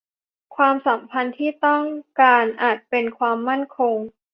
[0.55, 1.83] ความสัมพันธ์ที่ต้อง
[2.21, 3.97] การอาจเป็นความมั่นคง